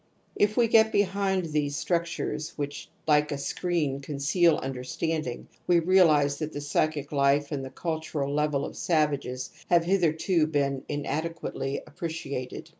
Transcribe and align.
If 0.35 0.57
we 0.57 0.67
get 0.67 0.91
behind, 0.91 1.45
these 1.45 1.75
structures, 1.75 2.57
which 2.57 2.89
like 3.07 3.31
a 3.31 3.37
screen 3.37 3.99
conceal 3.99 4.55
understanding, 4.57 5.47
we 5.67 5.79
realize 5.79 6.39
that 6.39 6.53
the 6.53 6.59
psychic 6.61 7.11
life 7.11 7.51
and 7.51 7.63
the 7.63 7.69
cultural 7.69 8.33
level 8.33 8.65
of 8.65 8.75
savages 8.75 9.51
have 9.69 9.83
hitherto 9.85 10.47
been 10.47 10.83
inadequately 10.89 11.83
appreciated. 11.85 12.67